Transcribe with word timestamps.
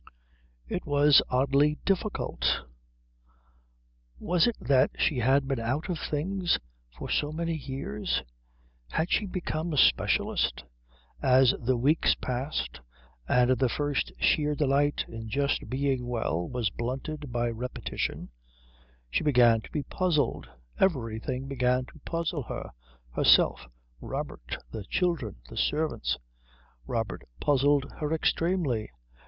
It 0.67 0.83
was 0.83 1.21
oddly 1.29 1.77
difficult. 1.85 2.61
Was 4.17 4.47
it 4.47 4.57
that 4.59 4.89
she 4.97 5.19
had 5.19 5.47
been 5.47 5.59
out 5.59 5.89
of 5.89 5.99
things 5.99 6.57
for 6.97 7.07
so 7.07 7.31
many 7.31 7.55
years? 7.55 8.23
Had 8.89 9.11
she 9.11 9.27
then 9.27 9.31
become 9.33 9.71
a 9.73 9.77
specialist? 9.77 10.63
As 11.21 11.53
the 11.59 11.77
weeks 11.77 12.15
passed 12.15 12.79
and 13.27 13.51
the 13.51 13.69
first 13.69 14.11
sheer 14.17 14.55
delight 14.55 15.05
in 15.07 15.29
just 15.29 15.69
being 15.69 16.07
well 16.07 16.49
was 16.49 16.71
blunted 16.71 17.31
by 17.31 17.51
repetition, 17.51 18.29
she 19.11 19.23
began 19.23 19.61
to 19.61 19.69
be 19.69 19.83
puzzled. 19.83 20.49
Everything 20.79 21.47
began 21.47 21.85
to 21.85 21.99
puzzle 22.07 22.41
her 22.41 22.71
herself, 23.11 23.67
Robert, 23.99 24.57
the 24.71 24.83
children, 24.85 25.35
the 25.47 25.57
servants. 25.57 26.17
Robert 26.87 27.21
puzzled 27.39 27.85
her 27.99 28.11
extremely. 28.11 28.89